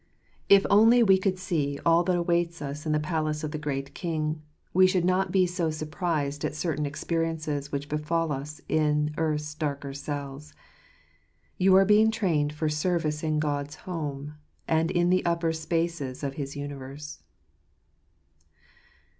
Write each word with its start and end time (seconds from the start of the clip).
If 0.49 0.65
only 0.67 1.03
we 1.03 1.19
could 1.19 1.37
see 1.37 1.77
all 1.85 2.03
that 2.05 2.17
awaits 2.17 2.59
us 2.59 2.87
in 2.87 2.91
the 2.91 2.99
palace 2.99 3.43
of 3.43 3.51
the 3.51 3.59
Great 3.59 3.93
King, 3.93 4.41
we 4.73 4.87
should 4.87 5.05
not 5.05 5.31
be 5.31 5.45
so 5.45 5.69
surprised 5.69 6.43
at 6.43 6.55
certain 6.55 6.87
ex 6.87 7.03
periences 7.03 7.71
which 7.71 7.87
befal 7.87 8.31
us 8.31 8.61
in 8.67 9.13
earth's 9.19 9.53
darker 9.53 9.93
cells. 9.93 10.53
You 11.59 11.75
are 11.75 11.85
being 11.85 12.09
trained 12.09 12.51
for 12.51 12.67
service 12.67 13.21
in 13.21 13.37
God's 13.37 13.75
Home, 13.85 14.33
and 14.67 14.89
in 14.89 15.11
the 15.11 15.23
upper 15.23 15.53
spaces 15.53 16.23
of 16.23 16.33
his 16.33 16.55
universe. 16.55 17.21